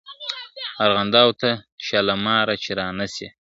[0.85, 1.49] ارغنداو ته
[1.85, 3.33] شالماره چي رانه سې `